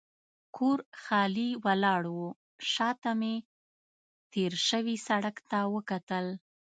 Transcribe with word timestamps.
کور 0.55 0.79
خالي 1.03 1.49
ولاړ 1.65 2.03
و، 2.17 2.19
شا 2.71 2.89
ته 3.01 3.11
مې 3.19 3.35
تېر 4.31 4.53
شوي 4.67 4.95
سړک 5.07 5.35
ته 5.49 5.59
وکتل. 5.73 6.25